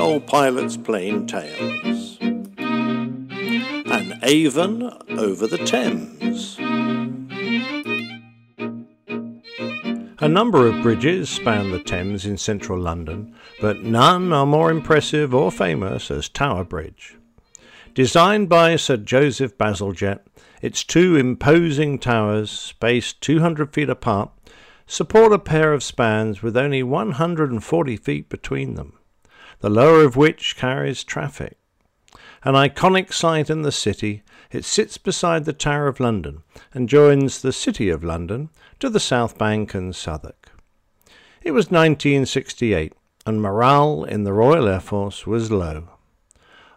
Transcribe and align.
old 0.00 0.26
pilot's 0.26 0.76
plain 0.76 1.26
tales. 1.26 2.18
An 3.90 4.18
Avon 4.22 4.90
over 5.10 5.46
the 5.46 5.58
Thames. 5.58 6.56
A 10.18 10.28
number 10.28 10.66
of 10.66 10.82
bridges 10.82 11.28
span 11.28 11.70
the 11.70 11.80
Thames 11.80 12.24
in 12.24 12.38
central 12.38 12.78
London, 12.78 13.34
but 13.60 13.82
none 13.82 14.32
are 14.32 14.46
more 14.46 14.70
impressive 14.70 15.34
or 15.34 15.52
famous 15.52 16.10
as 16.10 16.28
Tower 16.28 16.64
Bridge. 16.64 17.16
Designed 17.94 18.48
by 18.48 18.76
Sir 18.76 18.96
Joseph 18.96 19.58
Bazalgette, 19.58 20.24
its 20.62 20.82
two 20.82 21.16
imposing 21.16 21.98
towers, 21.98 22.50
spaced 22.50 23.20
200 23.20 23.74
feet 23.74 23.90
apart, 23.90 24.30
support 24.86 25.32
a 25.32 25.38
pair 25.38 25.72
of 25.72 25.82
spans 25.82 26.42
with 26.42 26.56
only 26.56 26.82
140 26.82 27.96
feet 27.96 28.28
between 28.28 28.74
them, 28.74 28.94
the 29.60 29.70
lower 29.70 30.02
of 30.02 30.16
which 30.16 30.56
carries 30.56 31.04
traffic. 31.04 31.56
An 32.42 32.54
iconic 32.54 33.12
site 33.12 33.50
in 33.50 33.62
the 33.62 33.72
city, 33.72 34.22
it 34.50 34.64
sits 34.64 34.96
beside 34.96 35.44
the 35.44 35.52
Tower 35.52 35.86
of 35.86 36.00
London 36.00 36.42
and 36.72 36.88
joins 36.88 37.42
the 37.42 37.52
City 37.52 37.90
of 37.90 38.02
London 38.02 38.48
to 38.78 38.88
the 38.88 39.00
South 39.00 39.36
Bank 39.36 39.74
and 39.74 39.94
Southwark. 39.94 40.50
It 41.42 41.52
was 41.52 41.66
1968, 41.66 42.94
and 43.26 43.42
morale 43.42 44.04
in 44.04 44.24
the 44.24 44.32
Royal 44.32 44.66
Air 44.68 44.80
Force 44.80 45.26
was 45.26 45.50
low. 45.50 45.88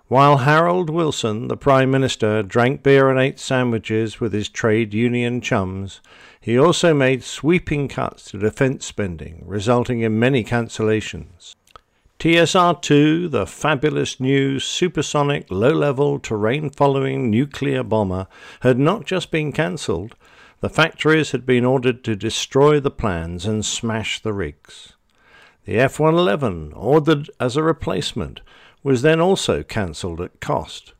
While 0.07 0.39
Harold 0.39 0.89
Wilson, 0.89 1.47
the 1.47 1.57
Prime 1.57 1.89
Minister, 1.89 2.43
drank 2.43 2.83
beer 2.83 3.09
and 3.09 3.17
ate 3.17 3.39
sandwiches 3.39 4.19
with 4.19 4.33
his 4.33 4.49
trade 4.49 4.93
union 4.93 5.39
chums, 5.39 6.01
he 6.39 6.59
also 6.59 6.93
made 6.93 7.23
sweeping 7.23 7.87
cuts 7.87 8.25
to 8.31 8.37
defence 8.37 8.85
spending, 8.85 9.43
resulting 9.45 10.01
in 10.01 10.19
many 10.19 10.43
cancellations. 10.43 11.55
TSR 12.23 12.81
2, 12.81 13.27
the 13.27 13.45
fabulous 13.45 14.17
new 14.17 14.57
supersonic 14.57 15.45
low 15.51 15.73
level 15.73 16.19
terrain 16.19 16.69
following 16.69 17.29
nuclear 17.29 17.83
bomber, 17.83 18.27
had 18.61 18.79
not 18.79 19.03
just 19.05 19.29
been 19.29 19.51
cancelled, 19.51 20.15
the 20.61 20.69
factories 20.69 21.31
had 21.31 21.45
been 21.45 21.65
ordered 21.65 22.01
to 22.05 22.15
destroy 22.15 22.79
the 22.79 22.89
plans 22.89 23.45
and 23.45 23.65
smash 23.65 24.21
the 24.21 24.31
rigs. 24.31 24.93
The 25.65 25.77
F 25.77 25.99
111, 25.99 26.71
ordered 26.71 27.29
as 27.41 27.57
a 27.57 27.61
replacement, 27.61 28.39
was 28.83 29.01
then 29.01 29.19
also 29.19 29.61
cancelled 29.61 30.21
at 30.21 30.39
cost. 30.39 30.93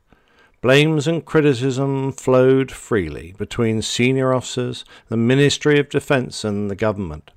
Blames 0.60 1.08
and 1.08 1.24
criticism 1.24 2.12
flowed 2.12 2.70
freely 2.70 3.34
between 3.38 3.80
senior 3.80 4.34
officers, 4.34 4.84
the 5.08 5.16
Ministry 5.16 5.78
of 5.78 5.88
Defence, 5.88 6.44
and 6.44 6.70
the 6.70 6.76
government. 6.76 7.30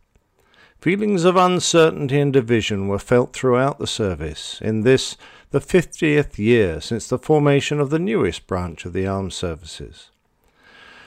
Feelings 0.80 1.25
of 1.25 1.36
uncertainty 1.36 2.20
and 2.20 2.31
division 2.31 2.88
were 2.88 3.00
felt 3.00 3.33
throughout 3.33 3.80
the 3.80 3.88
service 3.88 4.59
in 4.61 4.81
this, 4.81 5.17
the 5.52 5.59
50th 5.59 6.38
year 6.38 6.80
since 6.81 7.08
the 7.08 7.17
formation 7.17 7.80
of 7.80 7.89
the 7.89 8.00
newest 8.00 8.47
branch 8.47 8.86
of 8.86 8.94
the 8.94 9.08
armed 9.08 9.33
services. 9.33 10.11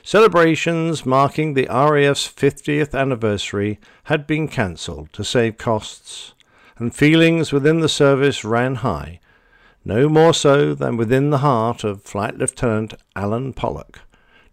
Celebrations 0.03 1.07
marking 1.07 1.55
the 1.55 1.67
RAF's 1.67 2.27
50th 2.27 2.99
anniversary 2.99 3.79
had 4.05 4.27
been 4.27 4.49
cancelled 4.49 5.13
to 5.13 5.23
save 5.23 5.59
costs, 5.59 6.35
and 6.79 6.95
feelings 6.95 7.53
within 7.53 7.81
the 7.81 7.89
service 7.89 8.45
ran 8.45 8.77
high 8.77 9.21
no 9.85 10.09
more 10.09 10.35
so 10.35 10.75
than 10.75 10.97
within 10.97 11.31
the 11.31 11.39
heart 11.39 11.85
of 11.85 12.03
Flight 12.03 12.37
Lieutenant 12.37 12.95
Alan 13.17 13.53
Pollock. 13.53 14.01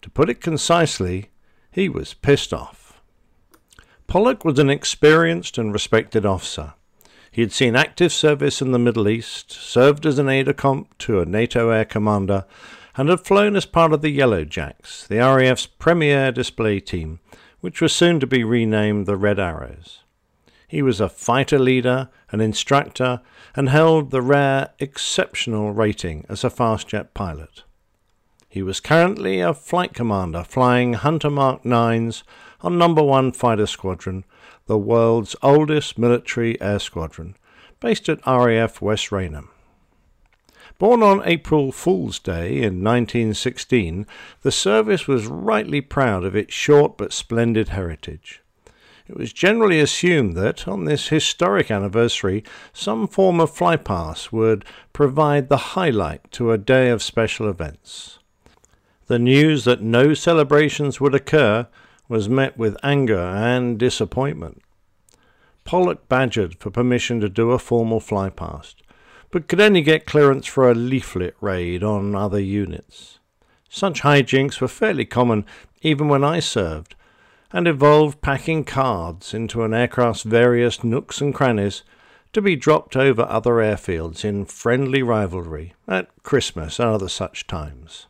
To 0.02 0.10
put 0.10 0.30
it 0.30 0.42
concisely, 0.42 1.30
he 1.72 1.90
was 1.90 2.14
pissed 2.14 2.54
off. 2.54 2.87
Pollock 4.08 4.46
was 4.46 4.58
an 4.58 4.70
experienced 4.70 5.58
and 5.58 5.74
respected 5.74 6.26
officer. 6.26 6.74
He 7.30 7.42
had 7.42 7.52
seen 7.52 7.76
active 7.76 8.14
service 8.14 8.62
in 8.62 8.72
the 8.72 8.80
Middle 8.80 9.10
East, 9.10 9.52
served 9.52 10.06
as 10.06 10.18
an 10.18 10.30
aide-de-camp 10.30 10.98
to 11.00 11.20
a 11.20 11.26
NATO 11.26 11.70
air 11.70 11.84
commander, 11.84 12.46
and 12.96 13.10
had 13.10 13.20
flown 13.20 13.58
as 13.58 13.66
part 13.66 13.92
of 13.92 14.02
the 14.02 14.10
Yellow 14.10 14.46
Jacks, 14.46 15.06
the 15.06 15.18
RAF's 15.18 15.68
premier 15.68 16.32
display 16.32 16.80
team, 16.80 17.20
which 17.60 17.82
was 17.82 17.94
soon 17.94 18.22
to 18.22 18.26
be 18.26 18.46
renamed 18.46 19.06
the 19.06 19.18
Red 19.18 19.40
Arrows. 19.40 20.04
He 20.70 20.82
was 20.82 21.02
a 21.02 21.10
fighter 21.10 21.60
leader, 21.60 22.10
an 22.32 22.40
instructor, 22.40 23.22
and 23.56 23.70
held 23.70 24.12
the 24.12 24.22
rare 24.22 24.70
exceptional 24.80 25.74
rating 25.74 26.26
as 26.30 26.44
a 26.46 26.50
fast 26.50 26.88
jet 26.88 27.14
pilot. 27.14 27.64
He 28.50 28.64
was 28.64 28.80
currently 28.80 29.42
a 29.42 29.54
flight 29.54 29.94
commander 29.94 30.44
flying 30.44 30.94
Hunter 30.94 31.30
Mark 31.30 31.64
9s 31.64 32.24
on 32.62 32.78
Number 32.78 33.04
1 33.04 33.34
Fighter 33.34 33.68
Squadron, 33.68 34.24
the 34.66 34.78
world's 34.78 35.36
oldest 35.42 35.98
military 35.98 36.60
air 36.62 36.80
squadron, 36.80 37.36
based 37.80 38.10
at 38.10 38.26
RAF 38.26 38.82
West 38.82 39.12
Raynham. 39.12 39.50
Born 40.80 41.02
on 41.02 41.24
April 41.26 41.72
Fool's 41.72 42.20
Day 42.20 42.58
in 42.58 42.84
1916, 42.84 44.06
the 44.42 44.52
service 44.52 45.08
was 45.08 45.26
rightly 45.26 45.82
proud 45.82 46.24
of 46.24 46.36
its 46.36 46.54
short 46.54 46.98
but 46.98 47.14
splendid 47.14 47.70
heritage. 47.70 48.44
It 49.08 49.16
was 49.16 49.32
generally 49.32 49.80
assumed 49.80 50.36
that, 50.36 50.68
on 50.68 50.84
this 50.84 51.08
historic 51.08 51.72
anniversary, 51.72 52.44
some 52.74 53.08
form 53.08 53.40
of 53.40 53.52
flypast 53.52 54.32
would 54.32 54.66
provide 54.92 55.48
the 55.48 55.58
highlight 55.58 56.30
to 56.34 56.52
a 56.52 56.58
day 56.58 56.90
of 56.90 57.02
special 57.02 57.50
events. 57.50 58.20
The 59.08 59.18
news 59.18 59.64
that 59.64 59.82
no 59.82 60.14
celebrations 60.14 61.00
would 61.00 61.16
occur 61.16 61.68
was 62.08 62.30
met 62.30 62.58
with 62.58 62.78
anger 62.84 63.20
and 63.20 63.78
disappointment. 63.78 64.62
Pollock 65.64 66.08
badgered 66.08 66.56
for 66.60 66.72
permission 66.72 67.20
to 67.20 67.30
do 67.30 67.52
a 67.52 67.60
formal 67.60 68.00
flypast, 68.00 68.76
but 69.32 69.48
could 69.48 69.60
only 69.60 69.82
get 69.82 70.06
clearance 70.06 70.48
for 70.48 70.72
a 70.72 70.76
leaflet 70.76 71.36
raid 71.42 71.84
on 71.84 72.16
other 72.16 72.40
units. 72.40 73.20
Such 73.70 74.02
hijinks 74.02 74.62
were 74.62 74.70
fairly 74.70 75.06
common 75.06 75.46
even 75.82 76.08
when 76.08 76.24
I 76.24 76.40
served, 76.40 76.96
and 77.52 77.68
involved 77.68 78.22
packing 78.22 78.64
cards 78.64 79.34
into 79.34 79.64
an 79.64 79.74
aircraft's 79.74 80.24
various 80.24 80.84
nooks 80.84 81.22
and 81.22 81.34
crannies 81.34 81.84
to 82.34 82.42
be 82.42 82.56
dropped 82.56 82.96
over 82.96 83.24
other 83.24 83.54
airfields 83.54 84.26
in 84.26 84.46
friendly 84.46 85.02
rivalry 85.02 85.74
at 85.88 86.10
Christmas 86.24 86.80
and 86.80 86.90
other 86.90 87.10
such 87.10 87.48
times. 87.48 88.08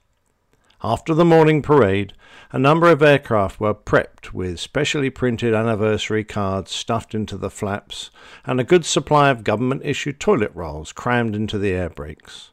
After 0.84 1.14
the 1.14 1.26
morning 1.26 1.62
parade, 1.62 2.14
a 2.52 2.60
number 2.60 2.90
of 2.90 3.02
aircraft 3.02 3.60
were 3.60 3.74
prepped 3.74 4.32
with 4.32 4.60
specially 4.60 5.10
printed 5.10 5.54
anniversary 5.54 6.24
cards 6.24 6.72
stuffed 6.72 7.14
into 7.14 7.38
the 7.38 7.50
flaps 7.50 8.10
and 8.46 8.60
a 8.60 8.64
good 8.64 8.86
supply 8.86 9.30
of 9.30 9.44
government 9.44 9.82
issued 9.84 10.20
toilet 10.20 10.52
rolls 10.54 10.94
crammed 10.94 11.36
into 11.36 11.58
the 11.58 11.72
air 11.72 11.90
brakes. 11.90 12.52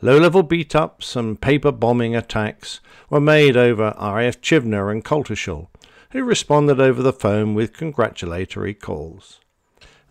Low 0.00 0.18
level 0.18 0.42
beat 0.42 0.74
ups 0.74 1.16
and 1.16 1.40
paper 1.40 1.72
bombing 1.72 2.14
attacks 2.14 2.80
were 3.10 3.20
made 3.20 3.56
over 3.56 3.94
RAF 4.00 4.40
Chivenor 4.40 4.90
and 4.90 5.04
Coltishall, 5.04 5.68
who 6.12 6.24
responded 6.24 6.80
over 6.80 7.02
the 7.02 7.12
phone 7.12 7.54
with 7.54 7.76
congratulatory 7.76 8.74
calls. 8.74 9.40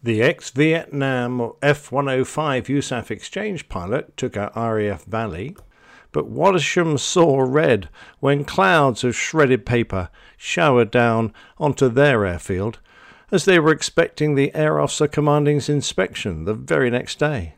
The 0.03 0.21
ex 0.21 0.49
Vietnam 0.51 1.53
F 1.61 1.91
105 1.91 2.67
USAF 2.67 3.11
exchange 3.11 3.67
pilot 3.67 4.15
took 4.15 4.37
out 4.37 4.55
RAF 4.55 5.03
Valley, 5.05 5.55
but 6.11 6.29
Wattisham 6.29 6.97
saw 6.97 7.39
red 7.41 7.89
when 8.19 8.43
clouds 8.43 9.03
of 9.03 9.15
shredded 9.15 9.65
paper 9.65 10.09
showered 10.37 10.91
down 10.91 11.33
onto 11.57 11.89
their 11.89 12.25
airfield 12.25 12.79
as 13.31 13.45
they 13.45 13.59
were 13.59 13.71
expecting 13.71 14.35
the 14.35 14.53
Air 14.55 14.79
Officer 14.79 15.07
Commanding's 15.07 15.69
inspection 15.69 16.45
the 16.45 16.53
very 16.53 16.89
next 16.89 17.19
day. 17.19 17.55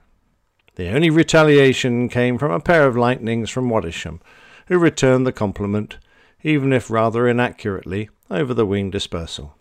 The 0.76 0.90
only 0.90 1.10
retaliation 1.10 2.10
came 2.10 2.38
from 2.38 2.52
a 2.52 2.60
pair 2.60 2.88
of 2.88 2.98
lightnings 2.98 3.50
from 3.50 3.70
Wattisham, 3.70 4.20
who 4.68 4.78
returned 4.78 5.26
the 5.26 5.32
compliment, 5.32 5.98
even 6.44 6.74
if 6.74 6.90
rather 6.90 7.28
inaccurately, 7.28 8.10
over 8.30 8.54
the 8.54 8.66
wing 8.66 8.90
dispersal. 8.90 9.56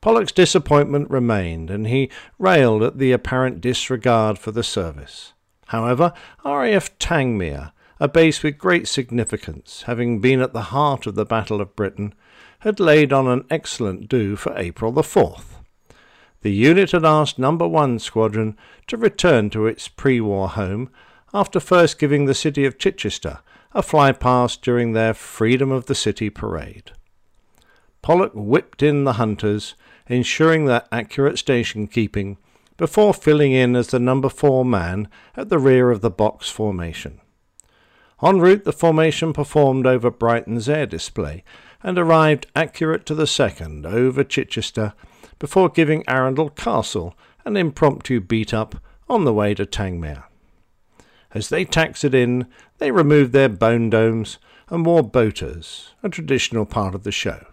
Pollock's 0.00 0.32
disappointment 0.32 1.10
remained, 1.10 1.70
and 1.70 1.88
he 1.88 2.10
railed 2.38 2.82
at 2.82 2.98
the 2.98 3.12
apparent 3.12 3.60
disregard 3.60 4.38
for 4.38 4.52
the 4.52 4.62
service. 4.62 5.32
However, 5.68 6.12
RAF 6.44 6.98
Tangmere, 6.98 7.72
a 8.00 8.08
base 8.08 8.42
with 8.42 8.58
great 8.58 8.88
significance, 8.88 9.82
having 9.82 10.20
been 10.20 10.40
at 10.40 10.52
the 10.52 10.72
heart 10.72 11.06
of 11.06 11.14
the 11.14 11.24
Battle 11.26 11.60
of 11.60 11.76
Britain, 11.76 12.14
had 12.60 12.80
laid 12.80 13.12
on 13.12 13.26
an 13.26 13.44
excellent 13.50 14.08
do 14.08 14.34
for 14.34 14.56
April 14.56 14.92
the 14.92 15.02
4th. 15.02 15.58
The 16.40 16.52
unit 16.52 16.92
had 16.92 17.04
asked 17.04 17.38
Number 17.38 17.68
1 17.68 17.98
Squadron 17.98 18.56
to 18.86 18.96
return 18.96 19.50
to 19.50 19.66
its 19.66 19.88
pre 19.88 20.20
war 20.20 20.48
home 20.48 20.90
after 21.34 21.60
first 21.60 21.98
giving 21.98 22.24
the 22.24 22.34
city 22.34 22.64
of 22.64 22.78
Chichester 22.78 23.40
a 23.72 23.82
fly 23.82 24.12
past 24.12 24.62
during 24.62 24.92
their 24.92 25.12
Freedom 25.12 25.70
of 25.70 25.86
the 25.86 25.94
City 25.94 26.30
parade. 26.30 26.92
Pollock 28.00 28.32
whipped 28.34 28.82
in 28.82 29.04
the 29.04 29.14
hunters, 29.14 29.74
ensuring 30.06 30.64
their 30.64 30.84
accurate 30.90 31.38
station 31.38 31.86
keeping, 31.86 32.38
before 32.78 33.12
filling 33.12 33.52
in 33.52 33.76
as 33.76 33.88
the 33.88 33.98
number 33.98 34.30
four 34.30 34.64
man 34.64 35.08
at 35.36 35.50
the 35.50 35.58
rear 35.58 35.90
of 35.90 36.00
the 36.00 36.10
box 36.10 36.48
formation. 36.48 37.20
En 38.22 38.38
route, 38.40 38.64
the 38.64 38.72
formation 38.72 39.34
performed 39.34 39.86
over 39.86 40.10
Brighton's 40.10 40.68
air 40.68 40.86
display 40.86 41.44
and 41.82 41.98
arrived 41.98 42.46
accurate 42.56 43.04
to 43.06 43.14
the 43.14 43.26
second 43.26 43.84
over 43.84 44.24
Chichester 44.24 44.94
before 45.38 45.68
giving 45.68 46.08
Arundel 46.08 46.50
Castle 46.50 47.14
an 47.44 47.56
impromptu 47.56 48.20
beat 48.20 48.54
up 48.54 48.76
on 49.08 49.24
the 49.24 49.34
way 49.34 49.54
to 49.54 49.66
Tangmere. 49.66 50.24
As 51.32 51.48
they 51.48 51.64
taxied 51.64 52.14
in, 52.14 52.46
they 52.78 52.90
removed 52.90 53.32
their 53.32 53.48
bone 53.48 53.90
domes 53.90 54.38
and 54.68 54.86
wore 54.86 55.02
boaters, 55.02 55.94
a 56.02 56.08
traditional 56.08 56.64
part 56.64 56.94
of 56.94 57.04
the 57.04 57.12
show. 57.12 57.46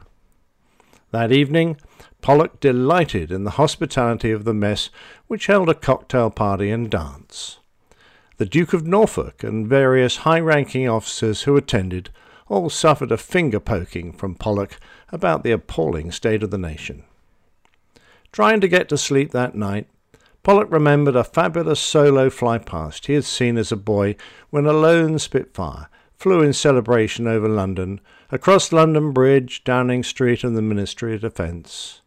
That 1.16 1.32
evening, 1.32 1.78
Pollock 2.20 2.60
delighted 2.60 3.32
in 3.32 3.46
the 3.46 3.52
hospitality 3.52 4.32
of 4.32 4.44
the 4.44 4.54
mess, 4.54 4.90
which 5.28 5.46
held 5.46 5.70
a 5.70 5.74
cocktail 5.74 6.30
party 6.30 6.70
and 6.70 6.92
dance. 6.92 7.60
The 8.36 8.46
Duke 8.46 8.74
of 8.74 8.86
Norfolk 8.86 9.42
and 9.42 9.66
various 9.66 10.18
high 10.18 10.42
ranking 10.42 10.90
officers 10.90 11.44
who 11.44 11.56
attended 11.56 12.10
all 12.50 12.70
suffered 12.70 13.14
a 13.14 13.18
finger 13.18 13.62
poking 13.62 14.12
from 14.12 14.36
Pollock 14.36 14.78
about 15.08 15.44
the 15.44 15.52
appalling 15.52 16.12
state 16.12 16.44
of 16.44 16.52
the 16.52 16.58
nation. 16.58 17.06
Trying 18.34 18.60
to 18.60 18.68
get 18.68 18.90
to 18.90 18.98
sleep 18.98 19.32
that 19.32 19.56
night, 19.56 19.88
Pollock 20.44 20.70
remembered 20.70 21.16
a 21.16 21.24
fabulous 21.24 21.80
solo 21.80 22.30
flypast 22.30 23.06
he 23.06 23.14
had 23.14 23.24
seen 23.24 23.58
as 23.58 23.72
a 23.72 23.78
boy 23.78 24.18
when 24.50 24.66
a 24.66 24.74
lone 24.74 25.18
Spitfire 25.18 25.88
flew 26.18 26.42
in 26.42 26.54
celebration 26.54 27.28
over 27.28 27.48
London, 27.48 28.00
across 28.32 28.72
London 28.72 29.12
Bridge, 29.12 29.64
Downing 29.64 30.04
Street, 30.04 30.44
and 30.44 30.58
the 30.58 30.62
Ministry 30.62 31.16
of 31.16 31.22
Defence, 31.22 32.02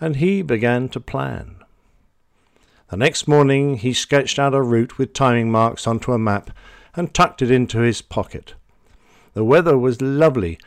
and 0.00 0.16
he 0.16 0.42
began 0.42 0.88
to 0.88 1.00
plan. 1.00 1.56
The 2.90 2.96
next 2.96 3.28
morning 3.28 3.76
he 3.76 3.92
sketched 3.92 4.38
out 4.38 4.54
a 4.54 4.62
route 4.62 4.98
with 4.98 5.12
timing 5.12 5.50
marks 5.50 5.86
onto 5.86 6.12
a 6.12 6.18
map 6.18 6.50
and 6.96 7.14
tucked 7.14 7.42
it 7.42 7.50
into 7.50 7.78
his 7.78 8.02
pocket. 8.02 8.54
The 9.34 9.44
weather 9.44 9.78
was 9.78 10.02
lovely 10.02 10.58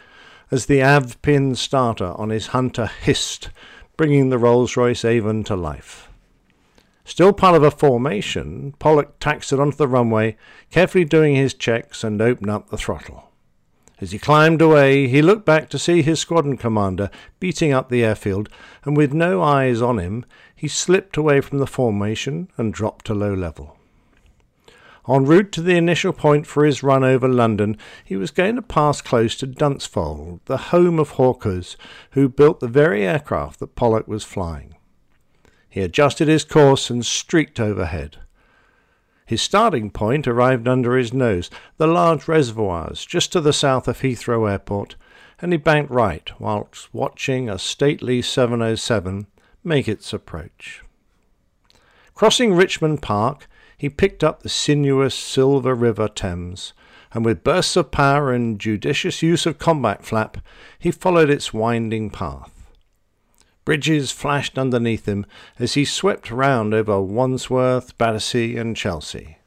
as 0.49 0.67
the 0.67 0.79
Avpin 0.79 1.57
starter 1.57 2.13
on 2.13 2.29
his 2.29 2.47
Hunter 2.47 2.85
hissed, 2.85 3.49
bringing 3.97 4.29
the 4.29 4.37
Rolls 4.37 4.77
Royce 4.77 5.03
Avon 5.03 5.43
to 5.45 5.55
life. 5.55 6.07
Still 7.05 7.33
part 7.33 7.55
of 7.55 7.63
a 7.63 7.71
formation, 7.71 8.73
Pollock 8.79 9.19
taxied 9.19 9.59
onto 9.59 9.75
the 9.75 9.87
runway, 9.87 10.37
carefully 10.71 11.05
doing 11.05 11.35
his 11.35 11.53
checks 11.53 12.03
and 12.03 12.21
opened 12.21 12.49
up 12.49 12.69
the 12.69 12.77
throttle. 12.77 13.29
As 13.99 14.11
he 14.11 14.19
climbed 14.19 14.61
away, 14.61 15.07
he 15.07 15.21
looked 15.21 15.45
back 15.45 15.69
to 15.69 15.79
see 15.79 16.01
his 16.01 16.19
squadron 16.19 16.57
commander 16.57 17.09
beating 17.39 17.71
up 17.71 17.89
the 17.89 18.03
airfield, 18.03 18.49
and 18.83 18.97
with 18.97 19.13
no 19.13 19.41
eyes 19.41 19.81
on 19.81 19.99
him, 19.99 20.25
he 20.55 20.67
slipped 20.67 21.17
away 21.17 21.41
from 21.41 21.59
the 21.59 21.67
formation 21.67 22.49
and 22.57 22.73
dropped 22.73 23.05
to 23.05 23.13
low 23.13 23.33
level. 23.33 23.77
En 25.07 25.25
route 25.25 25.51
to 25.51 25.61
the 25.61 25.75
initial 25.75 26.13
point 26.13 26.47
for 26.47 26.63
his 26.63 26.81
run 26.81 27.03
over 27.03 27.27
London, 27.27 27.77
he 28.05 28.15
was 28.15 28.31
going 28.31 28.55
to 28.55 28.61
pass 28.61 29.01
close 29.01 29.35
to 29.35 29.45
Dunsfold, 29.45 30.39
the 30.45 30.57
home 30.57 30.97
of 30.97 31.11
Hawkers, 31.11 31.75
who 32.11 32.29
built 32.29 32.61
the 32.61 32.67
very 32.67 33.05
aircraft 33.05 33.59
that 33.59 33.75
Pollock 33.75 34.07
was 34.07 34.23
flying. 34.23 34.75
He 35.73 35.81
adjusted 35.81 36.27
his 36.27 36.43
course 36.43 36.91
and 36.91 37.03
streaked 37.03 37.59
overhead. 37.59 38.17
His 39.25 39.41
starting 39.41 39.89
point 39.89 40.27
arrived 40.27 40.67
under 40.67 40.95
his 40.95 41.15
nose, 41.15 41.49
the 41.77 41.87
large 41.87 42.27
reservoirs 42.27 43.03
just 43.03 43.31
to 43.31 43.41
the 43.41 43.53
south 43.53 43.87
of 43.87 44.01
Heathrow 44.01 44.47
Airport, 44.47 44.95
and 45.41 45.51
he 45.51 45.57
banked 45.57 45.89
right 45.89 46.29
whilst 46.39 46.93
watching 46.93 47.49
a 47.49 47.57
stately 47.57 48.21
707 48.21 49.25
make 49.63 49.87
its 49.87 50.13
approach. 50.13 50.83
Crossing 52.13 52.53
Richmond 52.53 53.01
Park, 53.01 53.47
he 53.75 53.89
picked 53.89 54.23
up 54.23 54.43
the 54.43 54.49
sinuous 54.49 55.15
Silver 55.15 55.73
River 55.73 56.07
Thames, 56.07 56.73
and 57.13 57.25
with 57.25 57.43
bursts 57.43 57.75
of 57.75 57.89
power 57.89 58.31
and 58.31 58.59
judicious 58.59 59.23
use 59.23 59.47
of 59.47 59.57
combat 59.57 60.05
flap, 60.05 60.37
he 60.77 60.91
followed 60.91 61.31
its 61.31 61.51
winding 61.51 62.11
path. 62.11 62.52
Bridges 63.65 64.11
flashed 64.11 64.57
underneath 64.57 65.07
him 65.07 65.25
as 65.57 65.75
he 65.75 65.85
swept 65.85 66.31
round 66.31 66.73
over 66.73 67.01
Wandsworth, 67.01 67.97
Battersea, 67.97 68.57
and 68.57 68.75
Chelsea. 68.75 69.37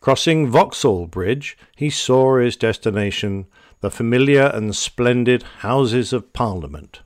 Crossing 0.00 0.48
Vauxhall 0.48 1.06
Bridge, 1.06 1.58
he 1.76 1.90
saw 1.90 2.38
his 2.38 2.56
destination, 2.56 3.46
the 3.80 3.90
familiar 3.90 4.50
and 4.54 4.76
splendid 4.76 5.42
Houses 5.60 6.12
of 6.12 6.32
Parliament. 6.32 7.00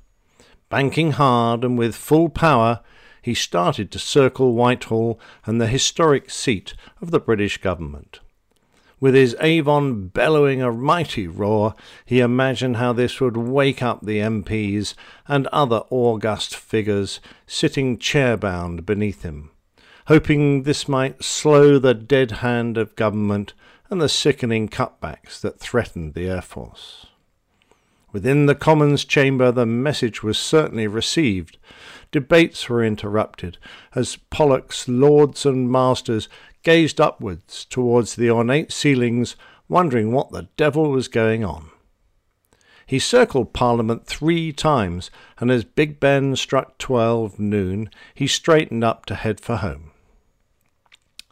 Banking 0.69 1.12
hard 1.12 1.64
and 1.64 1.78
with 1.78 1.94
full 1.94 2.28
power, 2.28 2.81
he 3.22 3.34
started 3.34 3.90
to 3.90 3.98
circle 3.98 4.55
Whitehall 4.55 5.19
and 5.46 5.60
the 5.60 5.66
historic 5.69 6.31
seat 6.31 6.75
of 7.00 7.10
the 7.10 7.20
British 7.20 7.58
government. 7.58 8.20
With 9.02 9.16
his 9.16 9.34
Avon 9.40 10.06
bellowing 10.06 10.62
a 10.62 10.70
mighty 10.70 11.26
roar, 11.26 11.75
he 12.04 12.20
imagined 12.20 12.76
how 12.76 12.93
this 12.93 13.20
would 13.20 13.37
wake 13.37 13.82
up 13.82 14.06
the 14.06 14.20
MPs 14.20 14.94
and 15.26 15.49
other 15.49 15.82
august 15.90 16.54
figures 16.54 17.19
sitting 17.44 17.99
chair-bound 17.99 18.87
beneath 18.87 19.22
him, 19.22 19.50
hoping 20.06 20.62
this 20.62 20.87
might 20.87 21.25
slow 21.25 21.81
the 21.81 21.94
dead 21.94 22.31
hand 22.31 22.78
of 22.78 22.94
government 22.94 23.54
and 23.90 24.00
the 24.00 24.08
sickening 24.08 24.69
cutbacks 24.69 25.40
that 25.40 25.58
threatened 25.58 26.14
the 26.14 26.28
Air 26.28 26.40
Force. 26.40 27.06
Within 28.12 28.46
the 28.46 28.55
Commons 28.55 29.05
chamber, 29.05 29.50
the 29.50 29.66
message 29.66 30.22
was 30.22 30.38
certainly 30.38 30.87
received, 30.87 31.58
Debates 32.12 32.69
were 32.69 32.84
interrupted 32.84 33.56
as 33.94 34.16
Pollock's 34.28 34.87
lords 34.87 35.46
and 35.46 35.72
masters 35.72 36.28
gazed 36.62 37.00
upwards 37.00 37.64
towards 37.64 38.16
the 38.16 38.30
ornate 38.30 38.72
ceilings, 38.72 39.36
wondering 39.68 40.12
what 40.12 40.30
the 40.30 40.48
devil 40.56 40.90
was 40.90 41.08
going 41.08 41.44
on. 41.44 41.70
He 42.86 42.98
circled 42.98 43.52
Parliament 43.52 44.06
three 44.06 44.52
times, 44.52 45.10
and 45.38 45.50
as 45.50 45.64
Big 45.64 45.98
Ben 45.98 46.36
struck 46.36 46.78
twelve 46.78 47.38
noon, 47.38 47.88
he 48.14 48.26
straightened 48.26 48.84
up 48.84 49.06
to 49.06 49.14
head 49.14 49.40
for 49.40 49.56
home. 49.56 49.92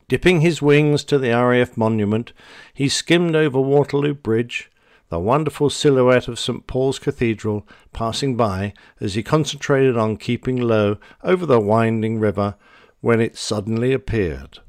Dipping 0.08 0.40
his 0.40 0.60
wings 0.62 1.04
to 1.04 1.18
the 1.18 1.30
RAF 1.30 1.76
monument, 1.76 2.32
he 2.74 2.88
skimmed 2.88 3.36
over 3.36 3.60
Waterloo 3.60 4.14
Bridge, 4.14 4.70
the 5.08 5.20
wonderful 5.20 5.70
silhouette 5.70 6.28
of 6.28 6.38
St. 6.38 6.66
Paul's 6.66 6.98
Cathedral 6.98 7.66
passing 7.92 8.36
by 8.36 8.72
as 9.00 9.14
he 9.14 9.22
concentrated 9.22 9.96
on 9.96 10.16
keeping 10.16 10.56
low 10.56 10.98
over 11.22 11.44
the 11.46 11.60
winding 11.60 12.18
river 12.18 12.54
when 13.00 13.20
it 13.20 13.36
suddenly 13.36 13.92
appeared. 13.92 14.60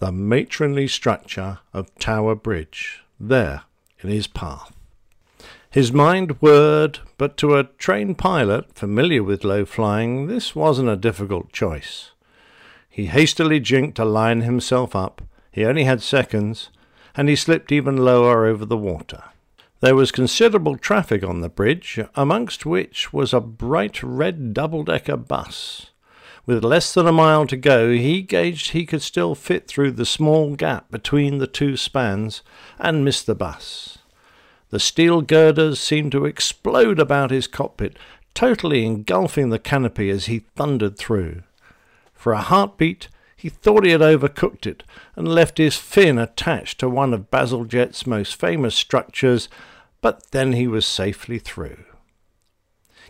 The 0.00 0.12
matronly 0.12 0.88
structure 0.88 1.58
of 1.74 1.94
Tower 1.98 2.34
Bridge, 2.34 3.02
there 3.20 3.64
in 4.00 4.08
his 4.08 4.26
path. 4.26 4.72
His 5.70 5.92
mind 5.92 6.40
whirred, 6.40 7.00
but 7.18 7.36
to 7.36 7.56
a 7.56 7.64
trained 7.64 8.16
pilot 8.16 8.74
familiar 8.74 9.22
with 9.22 9.44
low 9.44 9.66
flying, 9.66 10.26
this 10.26 10.56
wasn't 10.56 10.88
a 10.88 10.96
difficult 10.96 11.52
choice. 11.52 12.12
He 12.88 13.06
hastily 13.06 13.60
jinked 13.60 13.96
to 13.96 14.06
line 14.06 14.40
himself 14.40 14.96
up. 14.96 15.20
He 15.52 15.66
only 15.66 15.84
had 15.84 16.00
seconds, 16.00 16.70
and 17.14 17.28
he 17.28 17.36
slipped 17.36 17.70
even 17.70 17.98
lower 17.98 18.46
over 18.46 18.64
the 18.64 18.78
water. 18.78 19.24
There 19.80 19.94
was 19.94 20.12
considerable 20.12 20.78
traffic 20.78 21.22
on 21.22 21.42
the 21.42 21.50
bridge, 21.50 22.00
amongst 22.14 22.64
which 22.64 23.12
was 23.12 23.34
a 23.34 23.40
bright 23.40 24.02
red 24.02 24.54
double-decker 24.54 25.18
bus. 25.18 25.89
With 26.50 26.64
less 26.64 26.92
than 26.92 27.06
a 27.06 27.12
mile 27.12 27.46
to 27.46 27.56
go, 27.56 27.92
he 27.92 28.22
gauged 28.22 28.72
he 28.72 28.84
could 28.84 29.02
still 29.02 29.36
fit 29.36 29.68
through 29.68 29.92
the 29.92 30.04
small 30.04 30.56
gap 30.56 30.90
between 30.90 31.38
the 31.38 31.46
two 31.46 31.76
spans 31.76 32.42
and 32.76 33.04
miss 33.04 33.22
the 33.22 33.36
bus. 33.36 33.98
The 34.70 34.80
steel 34.80 35.22
girders 35.22 35.78
seemed 35.78 36.10
to 36.10 36.24
explode 36.24 36.98
about 36.98 37.30
his 37.30 37.46
cockpit, 37.46 37.96
totally 38.34 38.84
engulfing 38.84 39.50
the 39.50 39.60
canopy 39.60 40.10
as 40.10 40.26
he 40.26 40.40
thundered 40.56 40.98
through. 40.98 41.44
For 42.14 42.32
a 42.32 42.40
heartbeat, 42.42 43.06
he 43.36 43.48
thought 43.48 43.84
he 43.84 43.92
had 43.92 44.00
overcooked 44.00 44.66
it 44.66 44.82
and 45.14 45.28
left 45.28 45.58
his 45.58 45.76
fin 45.76 46.18
attached 46.18 46.80
to 46.80 46.88
one 46.88 47.14
of 47.14 47.30
Bazalgette's 47.30 48.08
most 48.08 48.34
famous 48.34 48.74
structures 48.74 49.48
but 50.00 50.32
then 50.32 50.54
he 50.54 50.66
was 50.66 50.84
safely 50.84 51.38
through. 51.38 51.84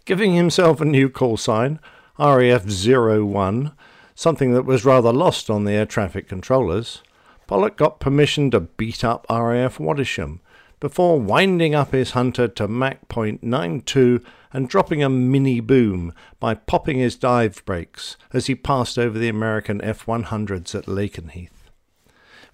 Giving 0.05 0.35
himself 0.35 0.83
a 0.83 0.85
new 0.85 1.09
call 1.09 1.39
sign, 1.39 1.81
RAF 2.21 2.67
01, 2.67 3.73
something 4.15 4.53
that 4.53 4.67
was 4.67 4.85
rather 4.85 5.11
lost 5.11 5.49
on 5.49 5.65
the 5.65 5.73
air 5.73 5.87
traffic 5.87 6.29
controllers, 6.29 7.03
Pollock 7.47 7.79
got 7.79 7.99
permission 7.99 8.51
to 8.51 8.61
beat 8.61 9.03
up 9.03 9.25
RAF 9.31 9.79
Wattisham 9.79 10.41
before 10.81 11.19
winding 11.19 11.75
up 11.75 11.93
his 11.93 12.11
hunter 12.11 12.47
to 12.47 12.69
Mach 12.69 13.09
point 13.09 13.43
92 13.43 14.23
and 14.53 14.69
dropping 14.69 15.03
a 15.03 15.09
mini 15.09 15.61
boom 15.61 16.13
by 16.39 16.53
popping 16.53 16.99
his 16.99 17.17
dive 17.17 17.65
brakes 17.65 18.19
as 18.35 18.49
he 18.49 18.55
passed 18.55 18.99
over 18.99 19.19
the 19.19 19.29
American 19.29 19.81
F-100s 19.81 20.75
at 20.75 20.85
Lakenheath. 20.85 21.71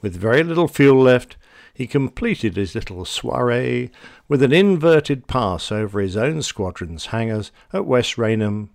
With 0.00 0.14
very 0.14 0.44
little 0.44 0.68
fuel 0.68 1.02
left, 1.02 1.36
he 1.74 1.88
completed 1.88 2.54
his 2.54 2.76
little 2.76 3.04
soiree 3.04 3.90
with 4.28 4.44
an 4.44 4.52
inverted 4.52 5.26
pass 5.26 5.72
over 5.72 6.00
his 6.00 6.16
own 6.16 6.42
squadron's 6.42 7.06
hangars 7.06 7.50
at 7.72 7.84
West 7.84 8.16
Raynham, 8.16 8.70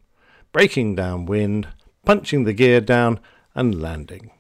breaking 0.52 0.96
down 0.96 1.26
wind, 1.26 1.68
punching 2.06 2.44
the 2.44 2.54
gear 2.54 2.82
down, 2.82 3.20
and 3.56 3.82
landing. 3.82 4.32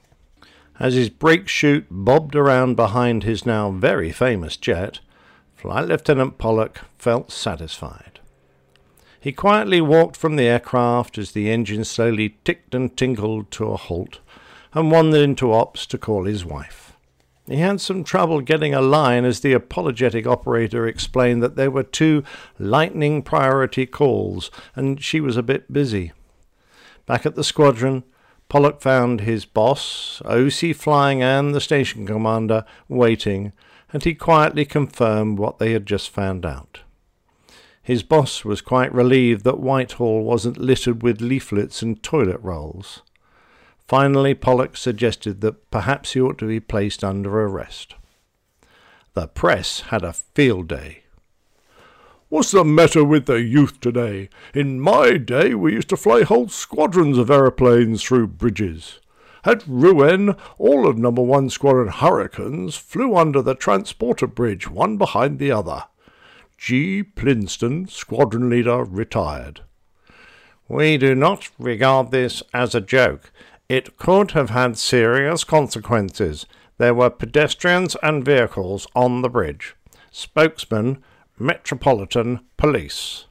As 0.79 0.95
his 0.95 1.09
brake 1.09 1.47
chute 1.47 1.85
bobbed 1.91 2.35
around 2.35 2.75
behind 2.75 3.23
his 3.23 3.45
now 3.45 3.71
very 3.71 4.11
famous 4.11 4.57
jet, 4.57 4.99
Flight 5.55 5.87
Lieutenant 5.87 6.37
Pollock 6.37 6.81
felt 6.97 7.31
satisfied. 7.31 8.19
He 9.19 9.31
quietly 9.31 9.79
walked 9.79 10.17
from 10.17 10.35
the 10.35 10.47
aircraft 10.47 11.19
as 11.19 11.31
the 11.31 11.51
engine 11.51 11.83
slowly 11.83 12.37
ticked 12.43 12.73
and 12.73 12.97
tinkled 12.97 13.51
to 13.51 13.67
a 13.67 13.77
halt, 13.77 14.19
and 14.73 14.91
wandered 14.91 15.21
into 15.21 15.53
ops 15.53 15.85
to 15.85 15.99
call 15.99 16.25
his 16.25 16.43
wife. 16.43 16.90
He 17.51 17.57
had 17.57 17.81
some 17.81 18.05
trouble 18.05 18.39
getting 18.39 18.73
a 18.73 18.81
line 18.81 19.25
as 19.25 19.41
the 19.41 19.51
apologetic 19.51 20.25
operator 20.25 20.87
explained 20.87 21.43
that 21.43 21.57
there 21.57 21.69
were 21.69 21.83
two 21.83 22.23
lightning 22.57 23.21
priority 23.21 23.85
calls 23.85 24.49
and 24.73 25.03
she 25.03 25.19
was 25.19 25.35
a 25.35 25.43
bit 25.43 25.71
busy. 25.73 26.13
Back 27.05 27.25
at 27.25 27.35
the 27.35 27.43
squadron, 27.43 28.05
Pollock 28.47 28.79
found 28.81 29.21
his 29.21 29.43
boss, 29.43 30.21
OC 30.23 30.73
Flying, 30.73 31.21
and 31.21 31.53
the 31.53 31.59
station 31.59 32.07
commander 32.07 32.63
waiting, 32.87 33.51
and 33.91 34.01
he 34.01 34.13
quietly 34.13 34.63
confirmed 34.63 35.37
what 35.37 35.59
they 35.59 35.73
had 35.73 35.85
just 35.85 36.09
found 36.09 36.45
out. 36.45 36.81
His 37.83 38.01
boss 38.01 38.45
was 38.45 38.61
quite 38.61 38.93
relieved 38.93 39.43
that 39.43 39.59
Whitehall 39.59 40.23
wasn't 40.23 40.57
littered 40.57 41.03
with 41.03 41.19
leaflets 41.19 41.81
and 41.81 42.01
toilet 42.01 42.39
rolls. 42.41 43.01
Finally, 43.91 44.33
Pollock 44.33 44.77
suggested 44.77 45.41
that 45.41 45.69
perhaps 45.69 46.13
he 46.13 46.21
ought 46.21 46.37
to 46.37 46.47
be 46.47 46.61
placed 46.61 47.03
under 47.03 47.41
arrest. 47.41 47.95
The 49.15 49.27
press 49.27 49.81
had 49.81 50.01
a 50.01 50.13
field 50.13 50.69
day. 50.69 51.03
What's 52.29 52.51
the 52.51 52.63
matter 52.63 53.03
with 53.03 53.25
the 53.25 53.41
youth 53.41 53.81
today? 53.81 54.29
In 54.53 54.79
my 54.79 55.17
day, 55.17 55.53
we 55.55 55.73
used 55.73 55.89
to 55.89 55.97
fly 55.97 56.23
whole 56.23 56.47
squadrons 56.47 57.17
of 57.17 57.29
aeroplanes 57.29 58.01
through 58.01 58.27
bridges. 58.27 59.01
At 59.43 59.67
Rouen, 59.67 60.37
all 60.57 60.87
of 60.87 60.97
Number 60.97 61.21
One 61.21 61.49
Squadron 61.49 61.89
Hurricanes 61.89 62.77
flew 62.77 63.17
under 63.17 63.41
the 63.41 63.55
transporter 63.55 64.25
bridge, 64.25 64.69
one 64.69 64.95
behind 64.95 65.37
the 65.37 65.51
other. 65.51 65.83
G. 66.57 67.03
Plinston, 67.03 67.89
squadron 67.89 68.49
leader, 68.49 68.85
retired. 68.85 69.63
We 70.69 70.97
do 70.97 71.13
not 71.13 71.49
regard 71.59 72.11
this 72.11 72.41
as 72.53 72.73
a 72.73 72.79
joke. 72.79 73.33
It 73.71 73.95
could 73.95 74.31
have 74.31 74.49
had 74.49 74.77
serious 74.77 75.45
consequences. 75.45 76.45
There 76.77 76.93
were 76.93 77.09
pedestrians 77.09 77.95
and 78.03 78.25
vehicles 78.25 78.85
on 78.93 79.21
the 79.21 79.29
bridge. 79.29 79.77
Spokesman, 80.11 81.01
Metropolitan 81.39 82.41
Police. 82.57 83.27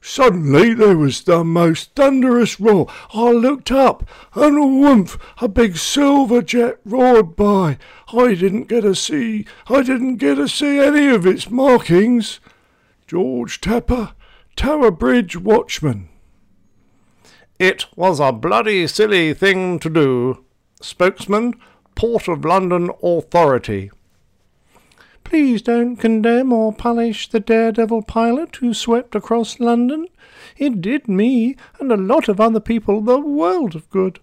Suddenly 0.00 0.74
there 0.74 0.96
was 0.96 1.22
the 1.22 1.44
most 1.44 1.94
thunderous 1.94 2.58
roar. 2.58 2.88
I 3.14 3.30
looked 3.30 3.70
up, 3.70 4.02
and 4.34 4.58
a 4.58 4.66
whoomph, 4.66 5.16
a 5.40 5.46
big 5.46 5.76
silver 5.76 6.42
jet 6.42 6.80
roared 6.84 7.36
by. 7.36 7.78
I 8.12 8.34
didn't 8.34 8.64
get 8.64 8.80
to 8.80 8.96
see, 8.96 9.46
I 9.68 9.84
didn't 9.84 10.16
get 10.16 10.38
to 10.38 10.48
see 10.48 10.80
any 10.80 11.06
of 11.06 11.24
its 11.24 11.48
markings. 11.48 12.40
George 13.06 13.60
Tapper, 13.60 14.14
Tower 14.56 14.90
Bridge 14.90 15.36
watchman. 15.36 16.08
It 17.60 17.84
was 17.94 18.20
a 18.20 18.32
bloody 18.32 18.86
silly 18.86 19.34
thing 19.34 19.78
to 19.80 19.90
do. 19.90 20.46
Spokesman, 20.80 21.52
Port 21.94 22.26
of 22.26 22.42
London 22.42 22.88
Authority. 23.02 23.90
Please 25.24 25.60
don't 25.60 25.96
condemn 25.96 26.54
or 26.54 26.72
punish 26.72 27.28
the 27.28 27.38
daredevil 27.38 28.04
pilot 28.04 28.56
who 28.56 28.72
swept 28.72 29.14
across 29.14 29.60
London. 29.60 30.06
It 30.56 30.80
did 30.80 31.06
me 31.06 31.54
and 31.78 31.92
a 31.92 31.98
lot 31.98 32.30
of 32.30 32.40
other 32.40 32.60
people 32.60 33.02
the 33.02 33.20
world 33.20 33.76
of 33.76 33.90
good. 33.90 34.20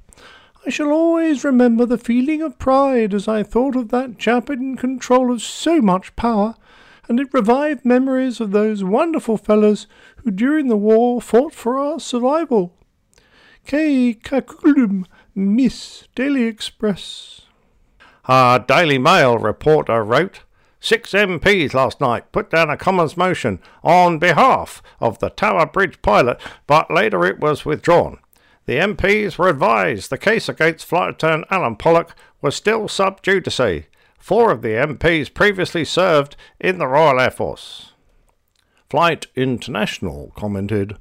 I 0.66 0.72
shall 0.72 0.90
always 0.90 1.44
remember 1.44 1.86
the 1.86 2.00
feeling 2.00 2.42
of 2.42 2.58
pride 2.58 3.14
as 3.14 3.28
I 3.28 3.44
thought 3.44 3.76
of 3.76 3.90
that 3.90 4.18
chap 4.18 4.50
in 4.50 4.78
control 4.78 5.32
of 5.32 5.44
so 5.44 5.80
much 5.80 6.16
power, 6.16 6.56
and 7.08 7.20
it 7.20 7.32
revived 7.32 7.86
memories 7.86 8.42
of 8.42 8.50
those 8.50 8.84
wonderful 8.84 9.38
fellows 9.38 9.86
who 10.24 10.32
during 10.32 10.70
the 10.70 10.76
war 10.76 11.22
fought 11.22 11.54
for 11.54 11.78
our 11.78 12.00
survival. 12.00 12.74
Kakulum, 13.68 15.06
Miss 15.36 16.08
Daily 16.16 16.44
Express. 16.44 17.42
Our 18.26 18.60
Daily 18.60 18.98
Mail 18.98 19.38
reporter 19.38 20.04
wrote, 20.04 20.42
Six 20.80 21.12
MPs 21.12 21.74
last 21.74 22.00
night 22.00 22.32
put 22.32 22.50
down 22.50 22.70
a 22.70 22.78
Commons 22.78 23.18
motion 23.18 23.60
on 23.84 24.20
behalf 24.20 24.82
of 25.02 25.20
the 25.20 25.30
Tower 25.30 25.66
Bridge 25.66 26.02
pilot, 26.02 26.40
but 26.66 26.90
later 26.90 27.26
it 27.26 27.40
was 27.40 27.66
withdrawn. 27.66 28.20
The 28.68 28.78
MPs 28.78 29.38
were 29.38 29.50
advised 29.50 30.10
the 30.10 30.18
case 30.18 30.48
against 30.48 30.86
Flight 30.86 31.16
Attendant 31.16 31.48
Alan 31.50 31.76
Pollock 31.76 32.16
was 32.42 32.56
still 32.56 32.88
sub 32.88 33.22
judice. 33.22 33.84
Four 34.20 34.52
of 34.52 34.62
the 34.62 34.70
MPs 34.70 35.34
previously 35.34 35.84
served 35.84 36.38
in 36.60 36.78
the 36.78 36.88
Royal 36.88 37.20
Air 37.20 37.32
Force. 37.32 37.94
Flight 38.90 39.28
International 39.36 40.32
commented, 40.38 40.98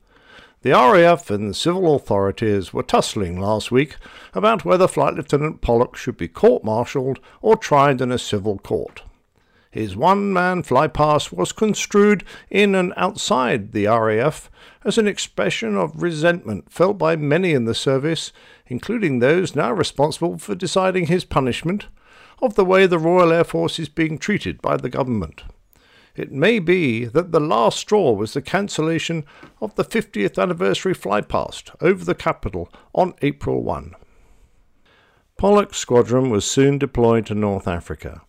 the 0.62 0.70
RAF 0.70 1.30
and 1.30 1.50
the 1.50 1.54
civil 1.54 1.94
authorities 1.94 2.72
were 2.72 2.82
tussling 2.82 3.38
last 3.40 3.70
week 3.70 3.96
about 4.34 4.64
whether 4.64 4.88
Flight 4.88 5.14
Lieutenant 5.14 5.60
Pollock 5.60 5.96
should 5.96 6.16
be 6.16 6.28
court 6.28 6.64
martialed 6.64 7.20
or 7.40 7.56
tried 7.56 8.00
in 8.00 8.10
a 8.10 8.18
civil 8.18 8.58
court. 8.58 9.02
His 9.70 9.94
one 9.94 10.32
man 10.32 10.62
fly 10.62 10.88
past 10.88 11.34
was 11.34 11.52
construed 11.52 12.24
in 12.48 12.74
and 12.74 12.94
outside 12.96 13.72
the 13.72 13.86
RAF 13.86 14.50
as 14.84 14.96
an 14.96 15.06
expression 15.06 15.76
of 15.76 16.02
resentment 16.02 16.72
felt 16.72 16.96
by 16.96 17.14
many 17.14 17.52
in 17.52 17.66
the 17.66 17.74
service, 17.74 18.32
including 18.66 19.18
those 19.18 19.54
now 19.54 19.72
responsible 19.72 20.38
for 20.38 20.54
deciding 20.54 21.06
his 21.06 21.26
punishment, 21.26 21.88
of 22.40 22.54
the 22.54 22.64
way 22.64 22.86
the 22.86 22.98
Royal 22.98 23.32
Air 23.32 23.44
Force 23.44 23.78
is 23.78 23.90
being 23.90 24.18
treated 24.18 24.62
by 24.62 24.78
the 24.78 24.88
government. 24.88 25.42
It 26.16 26.32
may 26.32 26.58
be 26.58 27.04
that 27.04 27.30
the 27.30 27.40
last 27.40 27.78
straw 27.78 28.12
was 28.12 28.32
the 28.32 28.40
cancellation 28.40 29.24
of 29.60 29.74
the 29.74 29.84
50th 29.84 30.42
anniversary 30.42 30.94
flypast 30.94 31.76
over 31.82 32.04
the 32.04 32.14
capital 32.14 32.70
on 32.94 33.14
April 33.20 33.62
1. 33.62 33.94
Pollock's 35.36 35.76
squadron 35.76 36.30
was 36.30 36.46
soon 36.46 36.78
deployed 36.78 37.26
to 37.26 37.34
North 37.34 37.68
Africa, 37.68 38.22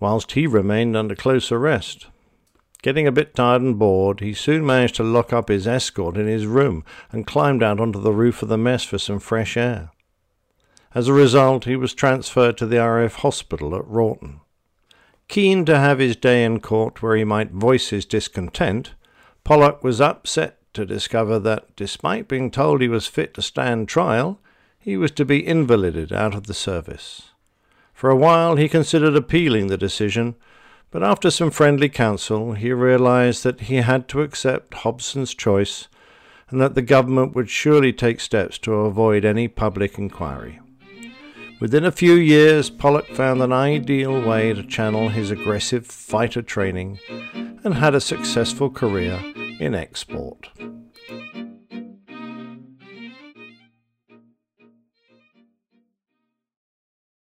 whilst 0.00 0.32
he 0.32 0.48
remained 0.48 0.96
under 0.96 1.14
close 1.14 1.52
arrest. 1.52 2.08
Getting 2.82 3.06
a 3.06 3.12
bit 3.12 3.36
tired 3.36 3.62
and 3.62 3.78
bored, 3.78 4.18
he 4.18 4.34
soon 4.34 4.66
managed 4.66 4.96
to 4.96 5.04
lock 5.04 5.32
up 5.32 5.48
his 5.48 5.68
escort 5.68 6.16
in 6.16 6.26
his 6.26 6.46
room 6.46 6.82
and 7.12 7.26
climbed 7.26 7.62
out 7.62 7.78
onto 7.78 8.00
the 8.00 8.12
roof 8.12 8.42
of 8.42 8.48
the 8.48 8.58
mess 8.58 8.82
for 8.82 8.98
some 8.98 9.20
fresh 9.20 9.56
air. 9.56 9.90
As 10.94 11.06
a 11.06 11.12
result, 11.12 11.66
he 11.66 11.76
was 11.76 11.94
transferred 11.94 12.56
to 12.58 12.66
the 12.66 12.78
RAF 12.78 13.16
hospital 13.16 13.76
at 13.76 13.86
Wroughton. 13.86 14.40
Keen 15.30 15.64
to 15.66 15.78
have 15.78 16.00
his 16.00 16.16
day 16.16 16.42
in 16.42 16.58
court 16.58 17.02
where 17.02 17.14
he 17.14 17.22
might 17.22 17.52
voice 17.52 17.90
his 17.90 18.04
discontent, 18.04 18.94
Pollock 19.44 19.84
was 19.84 20.00
upset 20.00 20.58
to 20.74 20.84
discover 20.84 21.38
that, 21.38 21.76
despite 21.76 22.26
being 22.26 22.50
told 22.50 22.80
he 22.80 22.88
was 22.88 23.06
fit 23.06 23.34
to 23.34 23.42
stand 23.42 23.88
trial, 23.88 24.40
he 24.80 24.96
was 24.96 25.12
to 25.12 25.24
be 25.24 25.46
invalided 25.46 26.12
out 26.12 26.34
of 26.34 26.48
the 26.48 26.52
service. 26.52 27.30
For 27.94 28.10
a 28.10 28.16
while 28.16 28.56
he 28.56 28.68
considered 28.68 29.14
appealing 29.14 29.68
the 29.68 29.78
decision, 29.78 30.34
but 30.90 31.04
after 31.04 31.30
some 31.30 31.52
friendly 31.52 31.88
counsel 31.88 32.54
he 32.54 32.72
realized 32.72 33.44
that 33.44 33.60
he 33.60 33.76
had 33.76 34.08
to 34.08 34.22
accept 34.22 34.74
Hobson's 34.74 35.32
choice 35.32 35.86
and 36.48 36.60
that 36.60 36.74
the 36.74 36.82
government 36.82 37.36
would 37.36 37.48
surely 37.48 37.92
take 37.92 38.18
steps 38.18 38.58
to 38.58 38.72
avoid 38.72 39.24
any 39.24 39.46
public 39.46 39.96
inquiry. 39.96 40.58
Within 41.60 41.84
a 41.84 41.92
few 41.92 42.14
years, 42.14 42.70
Pollock 42.70 43.06
found 43.08 43.42
an 43.42 43.52
ideal 43.52 44.18
way 44.22 44.54
to 44.54 44.62
channel 44.62 45.10
his 45.10 45.30
aggressive 45.30 45.86
fighter 45.86 46.40
training 46.40 46.98
and 47.62 47.74
had 47.74 47.94
a 47.94 48.00
successful 48.00 48.70
career 48.70 49.20
in 49.60 49.74
export. 49.74 50.48